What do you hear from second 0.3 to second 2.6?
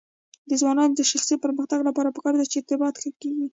د ځوانانو د شخصي پرمختګ لپاره پکار ده چې